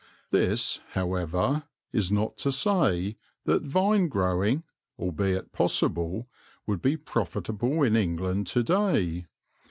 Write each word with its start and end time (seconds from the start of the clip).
This, 0.31 0.79
however, 0.93 1.65
is 1.93 2.11
not 2.11 2.35
to 2.39 2.51
say 2.51 3.17
that 3.45 3.61
vine 3.61 4.07
growing, 4.07 4.63
albeit 4.97 5.51
possible, 5.51 6.27
would 6.65 6.81
be 6.81 6.97
profitable 6.97 7.83
in 7.83 7.95
England 7.95 8.47
to 8.47 8.63
day. 8.63 9.27